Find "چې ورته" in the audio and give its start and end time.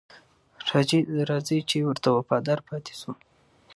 1.69-2.09